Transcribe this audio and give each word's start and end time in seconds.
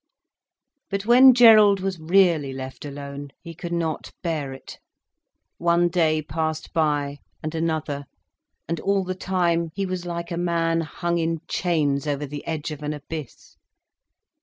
But 0.89 1.05
when 1.05 1.35
Gerald 1.35 1.79
was 1.79 1.99
really 1.99 2.53
left 2.53 2.85
alone, 2.85 3.29
he 3.43 3.53
could 3.53 3.71
not 3.71 4.11
bear 4.23 4.51
it. 4.51 4.79
One 5.59 5.89
day 5.89 6.23
passed 6.23 6.73
by, 6.73 7.19
and 7.43 7.53
another. 7.53 8.05
And 8.67 8.79
all 8.79 9.03
the 9.03 9.13
time 9.13 9.69
he 9.75 9.85
was 9.85 10.03
like 10.03 10.31
a 10.31 10.37
man 10.37 10.81
hung 10.81 11.19
in 11.19 11.41
chains 11.47 12.07
over 12.07 12.25
the 12.25 12.43
edge 12.47 12.71
of 12.71 12.81
an 12.81 12.93
abyss. 12.93 13.57